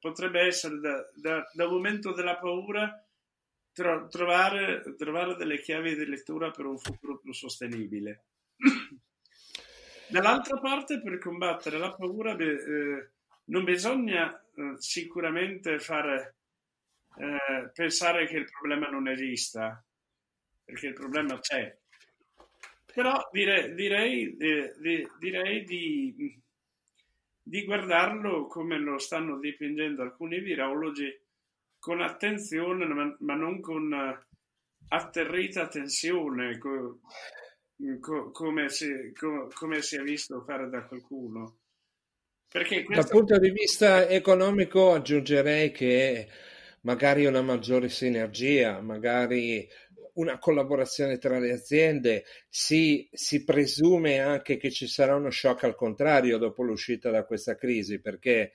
potrebbe 0.00 0.40
essere 0.40 0.80
da, 0.80 1.04
da, 1.52 1.68
momento 1.68 2.14
della 2.14 2.38
paura 2.38 2.90
tro, 3.70 4.08
trovare, 4.08 4.94
trovare 4.96 5.36
delle 5.36 5.60
chiavi 5.60 5.94
di 5.94 6.06
lettura 6.06 6.50
per 6.50 6.64
un 6.64 6.78
futuro 6.78 7.18
più 7.18 7.34
sostenibile. 7.34 8.24
Dall'altra 10.08 10.58
parte, 10.58 11.02
per 11.02 11.18
combattere 11.18 11.76
la 11.76 11.92
paura, 11.92 12.34
eh, 12.34 13.10
non 13.46 13.64
bisogna 13.64 14.38
sicuramente 14.78 15.78
fare, 15.78 16.36
eh, 17.16 17.70
pensare 17.72 18.26
che 18.26 18.36
il 18.36 18.50
problema 18.50 18.88
non 18.88 19.08
esista, 19.08 19.82
perché 20.64 20.88
il 20.88 20.94
problema 20.94 21.38
c'è. 21.38 21.76
Però 22.92 23.28
dire, 23.32 23.74
direi, 23.74 24.36
eh, 24.36 24.74
di, 24.78 25.08
direi 25.18 25.64
di 25.64 26.42
di 27.46 27.62
guardarlo 27.64 28.46
come 28.46 28.78
lo 28.78 28.98
stanno 28.98 29.38
dipingendo 29.38 30.00
alcuni 30.00 30.40
virologi 30.40 31.14
con 31.78 32.00
attenzione 32.00 32.86
ma, 32.86 33.14
ma 33.20 33.34
non 33.34 33.60
con 33.60 33.92
uh, 33.92 34.34
atterrita 34.88 35.68
tensione 35.68 36.56
co, 36.56 37.00
co, 38.00 38.30
come, 38.30 38.70
si, 38.70 39.12
co, 39.14 39.50
come, 39.52 39.82
si, 39.82 39.96
è 39.96 40.02
visto 40.02 40.42
fare 40.42 40.70
da 40.70 40.86
qualcuno. 40.86 41.58
Questo... 42.54 42.92
Dal 42.94 43.08
punto 43.08 43.36
di 43.36 43.50
vista 43.50 44.08
economico 44.08 44.92
aggiungerei 44.92 45.72
che 45.72 46.28
magari 46.82 47.26
una 47.26 47.42
maggiore 47.42 47.88
sinergia, 47.88 48.80
magari 48.80 49.68
una 50.12 50.38
collaborazione 50.38 51.18
tra 51.18 51.40
le 51.40 51.50
aziende, 51.50 52.24
si, 52.48 53.08
si, 53.12 53.42
presume 53.42 54.20
anche 54.20 54.56
che 54.56 54.70
ci 54.70 54.86
sarà 54.86 55.16
uno 55.16 55.30
shock 55.30 55.64
al 55.64 55.74
contrario 55.74 56.38
dopo 56.38 56.62
l'uscita 56.62 57.10
da 57.10 57.24
questa 57.24 57.56
crisi, 57.56 58.00
perché 58.00 58.52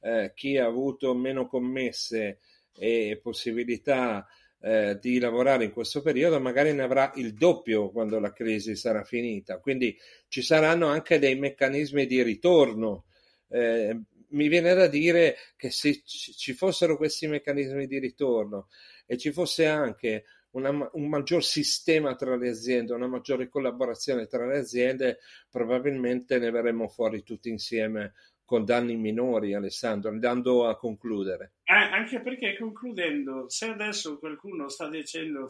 eh, 0.00 0.32
chi 0.34 0.56
ha 0.56 0.64
avuto 0.64 1.12
meno 1.14 1.46
commesse 1.46 2.38
e 2.74 3.20
possibilità 3.22 4.26
eh, 4.62 4.96
di 4.98 5.18
lavorare 5.18 5.64
in 5.64 5.72
questo 5.72 6.00
periodo 6.00 6.40
magari 6.40 6.72
ne 6.72 6.82
avrà 6.82 7.12
il 7.16 7.34
doppio 7.34 7.90
quando 7.90 8.18
la 8.18 8.32
crisi 8.32 8.76
sarà 8.76 9.04
finita. 9.04 9.58
Quindi 9.58 9.94
ci 10.28 10.40
saranno 10.40 10.86
anche 10.86 11.18
dei 11.18 11.34
meccanismi 11.34 12.06
di 12.06 12.22
ritorno. 12.22 13.04
Eh, 13.52 14.00
mi 14.28 14.48
viene 14.48 14.74
da 14.74 14.86
dire 14.86 15.36
che 15.56 15.70
se 15.70 16.02
ci 16.04 16.54
fossero 16.54 16.96
questi 16.96 17.26
meccanismi 17.26 17.86
di 17.86 17.98
ritorno 17.98 18.68
e 19.06 19.18
ci 19.18 19.30
fosse 19.30 19.66
anche 19.66 20.24
una, 20.52 20.70
un 20.92 21.08
maggior 21.08 21.44
sistema 21.44 22.14
tra 22.14 22.36
le 22.36 22.48
aziende, 22.48 22.94
una 22.94 23.06
maggiore 23.06 23.48
collaborazione 23.48 24.26
tra 24.26 24.46
le 24.46 24.58
aziende, 24.58 25.18
probabilmente 25.50 26.38
ne 26.38 26.50
verremo 26.50 26.88
fuori 26.88 27.22
tutti 27.22 27.48
insieme 27.48 28.14
con 28.44 28.64
danni 28.64 28.96
minori, 28.96 29.54
Alessandro, 29.54 30.10
andando 30.10 30.66
a 30.66 30.76
concludere. 30.76 31.54
Eh, 31.64 31.72
anche 31.72 32.20
perché 32.20 32.56
concludendo, 32.58 33.48
se 33.48 33.66
adesso 33.66 34.18
qualcuno 34.18 34.68
sta 34.68 34.88
dicendo, 34.90 35.48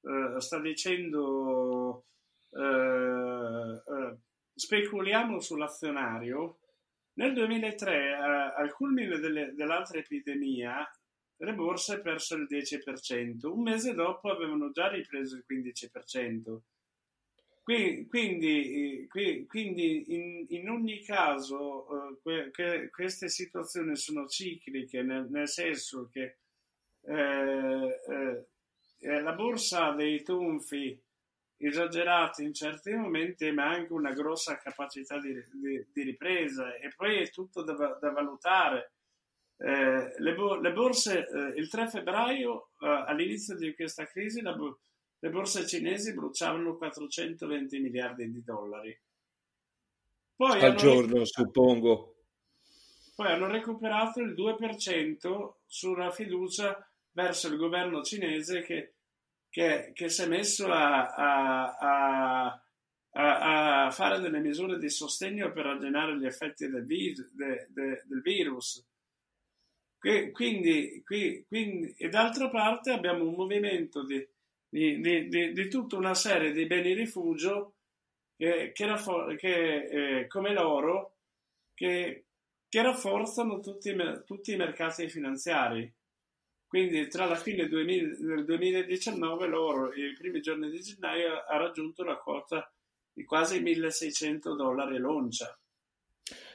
uh, 0.00 0.38
sta 0.38 0.60
dicendo 0.60 2.04
uh, 2.50 2.58
uh, 2.58 4.18
speculiamo 4.54 5.40
sull'azionario, 5.40 6.58
nel 7.14 7.34
2003, 7.34 8.14
al 8.14 8.72
culmine 8.72 9.18
delle, 9.18 9.52
dell'altra 9.54 9.98
epidemia, 9.98 10.88
le 11.36 11.54
borse 11.54 12.00
persero 12.00 12.42
il 12.42 12.48
10%, 12.50 13.46
un 13.46 13.62
mese 13.62 13.94
dopo 13.94 14.30
avevano 14.30 14.70
già 14.70 14.88
ripreso 14.88 15.36
il 15.36 15.44
15%. 15.48 16.58
Quindi, 17.62 19.06
quindi 19.46 20.14
in, 20.14 20.46
in, 20.48 20.68
ogni 20.68 21.00
caso 21.04 21.86
uh, 21.88 22.20
que, 22.20 22.90
queste 22.90 23.28
situazioni 23.28 23.94
sono 23.94 24.26
cicliche, 24.26 25.02
nel, 25.02 25.28
nel 25.30 25.48
senso 25.48 26.08
che 26.10 26.38
eh, 27.02 28.00
eh, 28.98 29.20
la 29.20 29.32
borsa 29.32 29.86
ha 29.86 29.94
dei 29.94 30.22
tonfi 30.24 31.00
esagerati 31.66 32.42
in 32.42 32.54
certi 32.54 32.92
momenti, 32.92 33.50
ma 33.52 33.68
anche 33.68 33.92
una 33.92 34.12
grossa 34.12 34.56
capacità 34.58 35.18
di, 35.18 35.32
di, 35.52 35.86
di 35.92 36.02
ripresa 36.02 36.74
e 36.76 36.92
poi 36.94 37.18
è 37.18 37.30
tutto 37.30 37.62
da, 37.62 37.74
da 38.00 38.10
valutare. 38.10 38.92
Eh, 39.56 40.14
le, 40.18 40.34
bo- 40.34 40.56
le, 40.56 40.72
borse, 40.72 41.28
eh, 41.28 41.58
il 41.60 41.68
3 41.68 41.88
febbraio, 41.88 42.70
eh, 42.80 43.04
all'inizio 43.06 43.56
di 43.56 43.74
questa 43.74 44.06
crisi, 44.06 44.40
la, 44.40 44.56
le 45.18 45.30
borse 45.30 45.66
cinesi 45.66 46.14
bruciavano 46.14 46.76
420 46.76 47.78
miliardi 47.78 48.30
di 48.30 48.42
dollari. 48.42 49.00
Poi 50.34 50.60
Al 50.60 50.74
giorno, 50.74 51.24
suppongo. 51.24 52.16
Poi 53.14 53.26
hanno 53.28 53.46
recuperato 53.46 54.20
il 54.20 54.34
2% 54.34 55.52
sulla 55.66 56.10
fiducia 56.10 56.84
verso 57.12 57.46
il 57.46 57.56
governo 57.56 58.02
cinese 58.02 58.62
che, 58.62 58.94
che, 59.52 59.92
che 59.92 60.08
si 60.08 60.22
è 60.22 60.26
messo 60.26 60.66
a, 60.72 61.10
a, 61.10 61.76
a, 63.10 63.84
a, 63.84 63.90
fare 63.90 64.20
delle 64.20 64.40
misure 64.40 64.78
di 64.78 64.88
sostegno 64.88 65.52
per 65.52 65.66
arginare 65.66 66.16
gli 66.16 66.24
effetti 66.24 66.68
del, 66.70 66.86
vir, 66.86 67.28
de, 67.32 67.66
de, 67.68 68.02
del 68.06 68.22
virus. 68.22 68.82
Quindi, 69.98 71.02
quindi, 71.04 71.94
e 71.96 72.08
d'altra 72.08 72.48
parte 72.48 72.90
abbiamo 72.90 73.24
un 73.24 73.34
movimento 73.34 74.04
di 74.04 74.26
di, 74.72 75.00
di, 75.00 75.28
di, 75.28 75.52
di 75.52 75.68
tutta 75.68 75.96
una 75.96 76.14
serie 76.14 76.50
di 76.50 76.64
beni 76.64 76.94
rifugio 76.94 77.74
che, 78.34 78.72
che, 78.72 78.86
raffor- 78.86 79.36
che 79.36 80.20
eh, 80.20 80.26
come 80.28 80.54
l'oro 80.54 81.16
che, 81.74 82.24
che 82.70 82.82
rafforzano 82.82 83.60
tutti, 83.60 83.94
tutti, 84.24 84.52
i 84.52 84.56
mercati 84.56 85.10
finanziari. 85.10 85.92
Quindi 86.72 87.06
tra 87.08 87.26
la 87.26 87.36
fine 87.36 87.68
2000, 87.68 88.16
del 88.18 88.44
2019 88.46 89.46
l'oro 89.46 89.92
i 89.92 90.14
primi 90.18 90.40
giorni 90.40 90.70
di 90.70 90.80
gennaio 90.80 91.44
ha 91.46 91.58
raggiunto 91.58 92.02
la 92.02 92.16
quota 92.16 92.72
di 93.12 93.26
quasi 93.26 93.60
1600 93.60 94.54
dollari 94.54 94.96
l'oncia. 94.96 95.54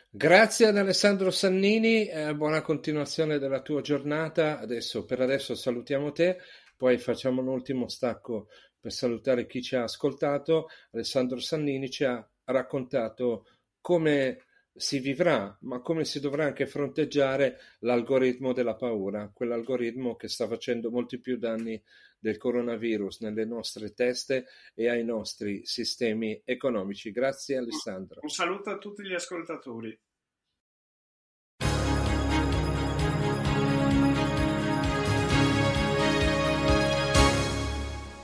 Grazie 0.10 0.66
ad 0.66 0.78
Alessandro 0.78 1.30
Sannini, 1.30 2.08
eh, 2.08 2.34
buona 2.34 2.64
continuazione 2.64 3.38
della 3.38 3.62
tua 3.62 3.82
giornata. 3.82 4.58
Adesso, 4.58 5.06
per 5.06 5.22
adesso 5.22 5.54
salutiamo 5.54 6.12
te 6.12 6.40
poi 6.76 6.98
facciamo 6.98 7.42
un 7.42 7.50
ultimo 7.50 7.88
stacco 7.88 8.48
per 8.80 8.92
salutare 8.92 9.46
chi 9.46 9.62
ci 9.62 9.76
ha 9.76 9.84
ascoltato. 9.84 10.70
Alessandro 10.94 11.40
Sannini 11.40 11.92
ci 11.92 12.06
ha 12.06 12.28
raccontato 12.46 13.46
come 13.80 14.47
si 14.78 15.00
vivrà, 15.00 15.58
ma 15.62 15.82
come 15.82 16.06
si 16.06 16.20
dovrà 16.20 16.46
anche 16.46 16.68
fronteggiare 16.68 17.60
l'algoritmo 17.80 18.54
della 18.54 18.76
paura, 18.76 19.30
quell'algoritmo 19.34 20.16
che 20.16 20.28
sta 20.28 20.48
facendo 20.48 20.90
molti 20.90 21.20
più 21.20 21.38
danni 21.38 21.82
del 22.20 22.38
coronavirus 22.38 23.22
nelle 23.22 23.46
nostre 23.46 23.94
teste 23.94 24.46
e 24.74 24.90
ai 24.90 25.04
nostri 25.04 25.66
sistemi 25.66 26.42
economici. 26.46 27.12
Grazie 27.12 27.58
Alessandro. 27.58 28.20
Un 28.22 28.30
saluto 28.30 28.70
a 28.70 28.78
tutti 28.78 29.04
gli 29.04 29.14
ascoltatori. 29.14 30.00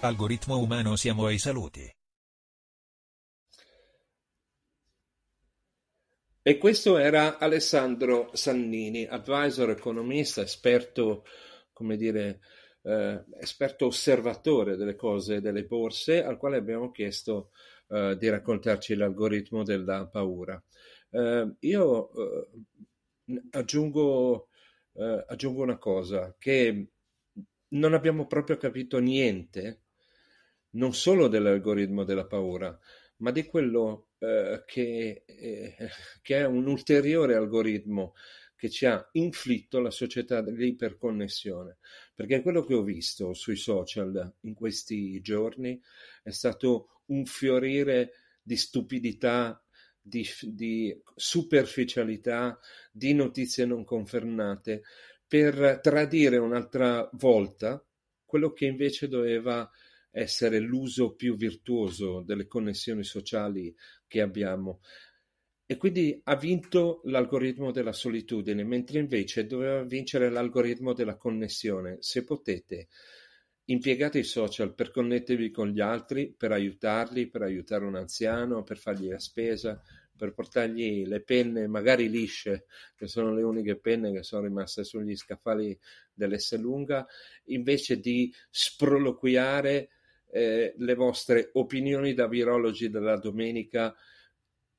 Algoritmo 0.01 0.57
umano 0.57 0.97
siamo 0.97 1.27
ai 1.27 1.37
saluti. 1.37 1.89
E 6.45 6.57
questo 6.57 6.97
era 6.97 7.37
Alessandro 7.37 8.29
Sannini, 8.33 9.05
advisor, 9.05 9.69
economista, 9.69 10.41
esperto, 10.41 11.23
come 11.71 11.95
dire, 11.95 12.41
eh, 12.81 13.23
esperto 13.39 13.85
osservatore 13.85 14.75
delle 14.75 14.95
cose 14.95 15.39
delle 15.39 15.63
borse, 15.63 16.21
al 16.21 16.35
quale 16.37 16.57
abbiamo 16.57 16.91
chiesto 16.91 17.51
eh, 17.87 18.17
di 18.19 18.27
raccontarci 18.27 18.93
l'algoritmo 18.95 19.63
della 19.63 20.05
paura. 20.07 20.61
Eh, 21.11 21.55
io 21.59 22.11
eh, 22.11 23.41
aggiungo, 23.51 24.49
eh, 24.95 25.23
aggiungo 25.25 25.61
una 25.61 25.77
cosa, 25.77 26.35
che 26.37 26.87
non 27.69 27.93
abbiamo 27.93 28.27
proprio 28.27 28.57
capito 28.57 28.99
niente 28.99 29.83
non 30.71 30.93
solo 30.93 31.29
dell'algoritmo 31.29 32.03
della 32.03 32.25
paura, 32.25 32.77
ma 33.17 33.31
di 33.31 33.45
quello 33.45 34.07
eh, 34.23 34.63
che, 34.65 35.23
eh, 35.25 35.75
che, 36.21 36.37
è 36.37 36.45
un 36.45 36.65
ulteriore 36.67 37.35
algoritmo 37.35 38.13
che 38.55 38.69
ci 38.69 38.85
ha 38.85 39.05
inflitto 39.13 39.81
la 39.81 39.91
società 39.91 40.39
dell'iperconnessione. 40.39 41.79
Perché 42.15 42.41
quello 42.41 42.63
che 42.63 42.73
ho 42.73 42.83
visto 42.83 43.33
sui 43.33 43.57
social 43.57 44.35
in 44.41 44.53
questi 44.53 45.19
giorni 45.19 45.77
è 46.23 46.31
stato 46.31 47.01
un 47.07 47.25
fiorire 47.25 48.13
di 48.41 48.55
stupidità, 48.55 49.61
di, 49.99 50.25
di 50.43 50.97
superficialità, 51.13 52.57
di 52.93 53.13
notizie 53.13 53.65
non 53.65 53.83
confermate, 53.83 54.83
per 55.27 55.79
tradire 55.81 56.37
un'altra 56.37 57.09
volta 57.13 57.85
quello 58.23 58.53
che 58.53 58.67
invece 58.67 59.09
doveva 59.09 59.69
essere 60.15 60.59
l'uso 60.59 61.15
più 61.15 61.35
virtuoso 61.35 62.21
delle 62.21 62.45
connessioni 62.45 63.03
sociali 63.03 63.75
che 64.05 64.21
abbiamo. 64.21 64.79
E 65.65 65.75
quindi 65.77 66.21
ha 66.25 66.35
vinto 66.35 67.01
l'algoritmo 67.05 67.71
della 67.71 67.93
solitudine, 67.93 68.63
mentre 68.63 68.99
invece 68.99 69.47
doveva 69.47 69.81
vincere 69.81 70.29
l'algoritmo 70.29 70.93
della 70.93 71.15
connessione. 71.15 71.97
Se 71.99 72.23
potete, 72.23 72.89
impiegate 73.65 74.19
i 74.19 74.23
social 74.23 74.75
per 74.75 74.91
connettervi 74.91 75.49
con 75.49 75.69
gli 75.69 75.79
altri, 75.79 76.31
per 76.31 76.51
aiutarli, 76.51 77.27
per 77.27 77.41
aiutare 77.41 77.85
un 77.85 77.95
anziano, 77.95 78.61
per 78.61 78.77
fargli 78.77 79.09
la 79.09 79.19
spesa, 79.19 79.81
per 80.15 80.33
portargli 80.33 81.07
le 81.07 81.23
penne, 81.23 81.65
magari 81.67 82.07
lisce, 82.07 82.65
che 82.95 83.07
sono 83.07 83.33
le 83.33 83.41
uniche 83.41 83.79
penne 83.79 84.11
che 84.11 84.21
sono 84.21 84.43
rimaste 84.43 84.83
sugli 84.83 85.15
scaffali 85.15 85.75
dell'Esselunga, 86.13 87.07
invece 87.45 87.99
di 87.99 88.31
sproloquiare 88.51 89.89
eh, 90.33 90.73
le 90.75 90.95
vostre 90.95 91.51
opinioni 91.53 92.15
da 92.15 92.27
virologi 92.27 92.89
della 92.89 93.17
domenica, 93.17 93.95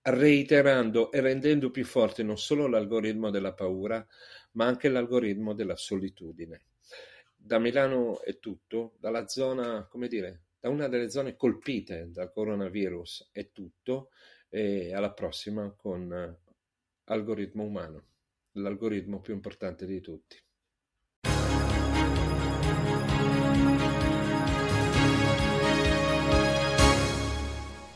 reiterando 0.03 1.13
e 1.13 1.21
rendendo 1.21 1.71
più 1.71 1.85
forte 1.85 2.25
non 2.25 2.37
solo 2.37 2.67
l'algoritmo 2.67 3.31
della 3.31 3.55
paura, 3.55 4.05
ma 4.53 4.67
anche 4.67 4.89
l'algoritmo 4.89 5.55
della 5.55 5.77
solitudine. 5.77 6.65
Da 7.37 7.61
Milano 7.61 8.21
è 8.23 8.41
tutto, 8.41 8.97
dalla 8.99 9.29
zona, 9.29 9.87
come 9.89 10.09
dire, 10.09 10.43
da 10.59 10.71
una 10.71 10.89
delle 10.89 11.09
zone 11.09 11.37
colpite 11.37 12.11
dal 12.11 12.33
coronavirus 12.33 13.31
è 13.31 13.53
tutto 13.53 14.11
e 14.49 14.93
alla 14.93 15.13
prossima 15.13 15.73
con 15.77 16.37
Algoritmo 17.05 17.63
Umano, 17.63 18.07
l'algoritmo 18.53 19.21
più 19.21 19.35
importante 19.35 19.87
di 19.87 20.01
tutti. 20.01 20.44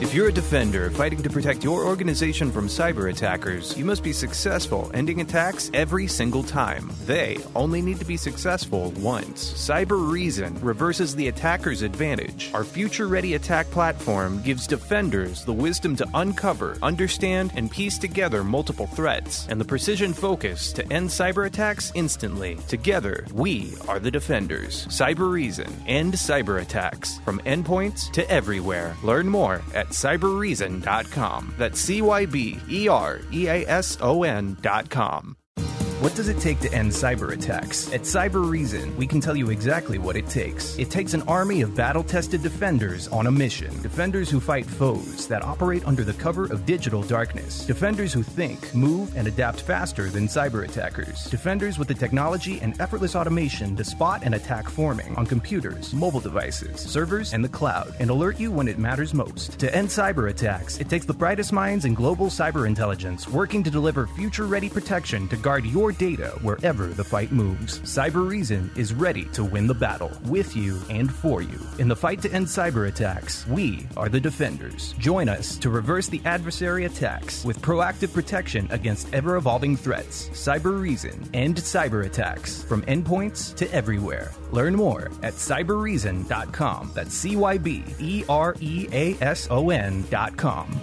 If 0.00 0.14
you're 0.14 0.28
a 0.28 0.32
defender 0.32 0.90
fighting 0.90 1.24
to 1.24 1.28
protect 1.28 1.64
your 1.64 1.84
organization 1.84 2.52
from 2.52 2.68
cyber 2.68 3.10
attackers, 3.10 3.76
you 3.76 3.84
must 3.84 4.04
be 4.04 4.12
successful 4.12 4.92
ending 4.94 5.20
attacks 5.20 5.72
every 5.74 6.06
single 6.06 6.44
time. 6.44 6.88
They 7.04 7.38
only 7.56 7.82
need 7.82 7.98
to 7.98 8.04
be 8.04 8.16
successful 8.16 8.92
once. 8.92 9.52
Cyber 9.54 10.08
Reason 10.08 10.56
reverses 10.60 11.16
the 11.16 11.26
attacker's 11.26 11.82
advantage. 11.82 12.52
Our 12.54 12.62
future 12.62 13.08
ready 13.08 13.34
attack 13.34 13.68
platform 13.72 14.40
gives 14.42 14.68
defenders 14.68 15.44
the 15.44 15.52
wisdom 15.52 15.96
to 15.96 16.08
uncover, 16.14 16.78
understand, 16.80 17.50
and 17.56 17.68
piece 17.68 17.98
together 17.98 18.44
multiple 18.44 18.86
threats, 18.86 19.48
and 19.48 19.60
the 19.60 19.64
precision 19.64 20.14
focus 20.14 20.72
to 20.74 20.92
end 20.92 21.08
cyber 21.08 21.44
attacks 21.44 21.90
instantly. 21.96 22.54
Together, 22.68 23.26
we 23.34 23.74
are 23.88 23.98
the 23.98 24.12
defenders. 24.12 24.86
Cyber 24.86 25.28
Reason. 25.28 25.66
End 25.88 26.14
cyber 26.14 26.62
attacks. 26.62 27.18
From 27.24 27.40
endpoints 27.40 28.12
to 28.12 28.30
everywhere. 28.30 28.96
Learn 29.02 29.28
more 29.28 29.60
at 29.74 29.87
cyberreason.com. 29.90 31.54
That's 31.58 31.80
C 31.80 32.02
Y 32.02 32.26
B 32.26 32.58
E 32.68 32.88
R 32.88 33.20
E 33.32 33.48
A 33.48 33.64
S 33.68 33.96
O 34.00 34.24
N.com. 34.24 35.37
What 36.08 36.16
does 36.16 36.28
it 36.28 36.40
take 36.40 36.58
to 36.60 36.72
end 36.72 36.90
cyber 36.90 37.34
attacks? 37.34 37.92
At 37.92 38.00
Cyber 38.00 38.48
Reason, 38.48 38.96
we 38.96 39.06
can 39.06 39.20
tell 39.20 39.36
you 39.36 39.50
exactly 39.50 39.98
what 39.98 40.16
it 40.16 40.26
takes. 40.26 40.78
It 40.78 40.90
takes 40.90 41.12
an 41.12 41.20
army 41.28 41.60
of 41.60 41.74
battle 41.74 42.02
tested 42.02 42.42
defenders 42.42 43.08
on 43.08 43.26
a 43.26 43.30
mission. 43.30 43.82
Defenders 43.82 44.30
who 44.30 44.40
fight 44.40 44.64
foes 44.64 45.28
that 45.28 45.42
operate 45.44 45.86
under 45.86 46.04
the 46.04 46.14
cover 46.14 46.46
of 46.46 46.64
digital 46.64 47.02
darkness. 47.02 47.66
Defenders 47.66 48.14
who 48.14 48.22
think, 48.22 48.74
move, 48.74 49.14
and 49.18 49.28
adapt 49.28 49.60
faster 49.60 50.08
than 50.08 50.28
cyber 50.28 50.64
attackers. 50.64 51.24
Defenders 51.26 51.78
with 51.78 51.88
the 51.88 51.94
technology 51.94 52.58
and 52.60 52.80
effortless 52.80 53.14
automation 53.14 53.76
to 53.76 53.84
spot 53.84 54.22
and 54.24 54.34
attack 54.34 54.70
forming 54.70 55.14
on 55.16 55.26
computers, 55.26 55.92
mobile 55.92 56.20
devices, 56.20 56.80
servers, 56.80 57.34
and 57.34 57.44
the 57.44 57.50
cloud, 57.50 57.94
and 58.00 58.08
alert 58.08 58.40
you 58.40 58.50
when 58.50 58.66
it 58.66 58.78
matters 58.78 59.12
most. 59.12 59.58
To 59.58 59.74
end 59.76 59.88
cyber 59.88 60.30
attacks, 60.30 60.78
it 60.78 60.88
takes 60.88 61.04
the 61.04 61.12
brightest 61.12 61.52
minds 61.52 61.84
in 61.84 61.92
global 61.92 62.28
cyber 62.28 62.66
intelligence 62.66 63.28
working 63.28 63.62
to 63.62 63.70
deliver 63.70 64.06
future 64.06 64.46
ready 64.46 64.70
protection 64.70 65.28
to 65.28 65.36
guard 65.36 65.66
your 65.66 65.92
data 65.98 66.38
wherever 66.42 66.86
the 66.86 67.04
fight 67.04 67.32
moves. 67.32 67.80
Cyber 67.80 68.26
Reason 68.26 68.70
is 68.76 68.94
ready 68.94 69.24
to 69.26 69.44
win 69.44 69.66
the 69.66 69.74
battle 69.74 70.12
with 70.26 70.56
you 70.56 70.80
and 70.88 71.12
for 71.12 71.42
you. 71.42 71.58
In 71.78 71.88
the 71.88 71.96
fight 71.96 72.22
to 72.22 72.32
end 72.32 72.46
cyber 72.46 72.88
attacks, 72.88 73.46
we 73.48 73.86
are 73.96 74.08
the 74.08 74.20
defenders. 74.20 74.94
Join 74.98 75.28
us 75.28 75.56
to 75.58 75.70
reverse 75.70 76.08
the 76.08 76.22
adversary 76.24 76.84
attacks 76.84 77.44
with 77.44 77.60
proactive 77.60 78.12
protection 78.14 78.68
against 78.70 79.12
ever 79.12 79.36
evolving 79.36 79.76
threats. 79.76 80.28
Cyber 80.30 80.80
Reason 80.80 81.28
end 81.34 81.56
cyber 81.56 82.06
attacks 82.06 82.62
from 82.62 82.82
endpoints 82.82 83.54
to 83.56 83.70
everywhere. 83.72 84.32
Learn 84.52 84.74
more 84.74 85.10
at 85.22 85.34
cyberreason.com. 85.34 86.92
That's 86.94 87.14
C 87.14 87.36
Y 87.36 87.58
B 87.58 87.84
E 87.98 88.24
R 88.28 88.54
E 88.60 88.88
A 88.92 89.16
S 89.20 89.48
O 89.50 89.70
N.com. 89.70 90.80